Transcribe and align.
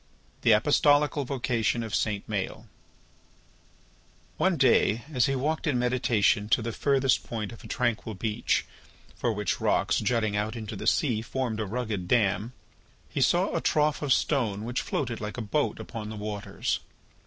THE 0.41 0.53
APOSTOLICAL 0.53 1.25
VOCATION 1.25 1.83
OF 1.83 1.93
SAINT 1.93 2.27
MAËL 2.27 2.65
One 4.37 4.57
day 4.57 5.03
as 5.13 5.27
he 5.27 5.35
walked 5.35 5.67
in 5.67 5.77
meditation 5.77 6.49
to 6.49 6.63
the 6.63 6.71
furthest 6.71 7.23
point 7.23 7.51
of 7.51 7.63
a 7.63 7.67
tranquil 7.67 8.15
beach, 8.15 8.65
for 9.15 9.31
which 9.31 9.61
rocks 9.61 9.99
jutting 9.99 10.35
out 10.35 10.55
into 10.55 10.75
the 10.75 10.87
sea 10.87 11.21
formed 11.21 11.59
a 11.59 11.67
rugged 11.67 12.07
dam, 12.07 12.53
he 13.09 13.21
saw 13.21 13.55
a 13.55 13.61
trough 13.61 14.01
of 14.01 14.11
stone 14.11 14.65
which 14.65 14.81
floated 14.81 15.21
like 15.21 15.37
a 15.37 15.41
boat 15.43 15.79
upon 15.79 16.09
the 16.09 16.15
waters. 16.15 16.79